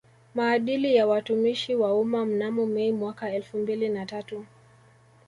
[0.35, 4.45] Maadili ya Watumishi wa Umma mnamo Mei mwaka elfumbili na tatu